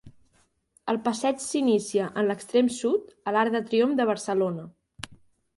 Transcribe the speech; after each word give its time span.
El 0.93 0.97
passeig 1.07 1.43
s'inicia, 1.43 2.07
en 2.21 2.29
l'extrem 2.29 2.71
sud, 2.79 3.15
a 3.33 3.37
l'Arc 3.37 3.55
de 3.59 3.63
Triomf 3.69 3.97
de 4.01 4.09
Barcelona. 4.15 4.67